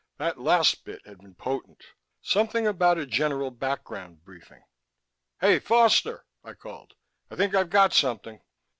That 0.17 0.39
last 0.41 0.83
bit 0.83 1.05
had 1.05 1.19
been 1.19 1.35
potent: 1.35 1.83
something 2.23 2.65
about 2.65 2.97
a 2.97 3.05
general 3.05 3.51
background 3.51 4.23
briefing 4.23 4.63
"Hey, 5.39 5.59
Foster!" 5.59 6.25
I 6.43 6.53
called, 6.55 6.95
"I 7.29 7.35
think 7.35 7.53
I've 7.53 7.69
got 7.69 7.93
something...." 7.93 8.41